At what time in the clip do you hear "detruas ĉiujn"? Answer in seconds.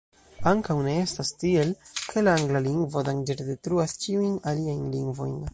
3.53-4.37